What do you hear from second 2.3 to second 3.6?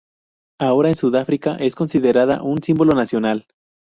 un símbolo nacional.